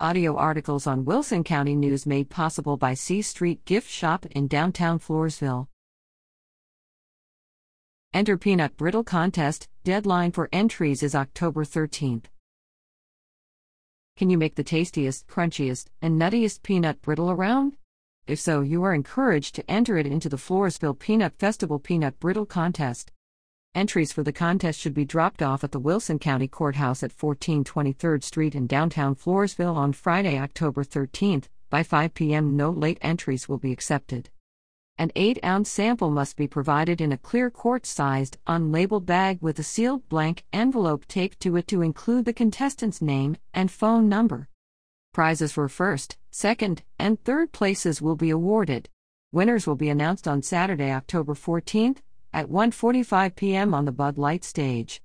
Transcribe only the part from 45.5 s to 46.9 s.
for first, second,